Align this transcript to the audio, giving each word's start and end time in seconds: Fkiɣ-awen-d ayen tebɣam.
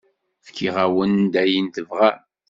Fkiɣ-awen-d 0.47 1.33
ayen 1.41 1.67
tebɣam. 1.75 2.17